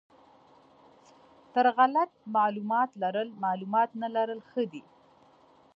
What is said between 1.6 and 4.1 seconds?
غلط معلومات لرل معلومات نه